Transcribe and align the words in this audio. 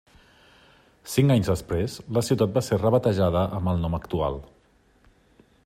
Cinc 1.15 1.33
anys 1.35 1.51
després, 1.51 1.97
la 2.19 2.23
ciutat 2.29 2.55
va 2.57 2.63
ser 2.69 2.81
rebatejada 2.81 3.45
amb 3.59 3.73
el 3.75 3.85
nom 3.85 3.99
actual. 3.99 4.41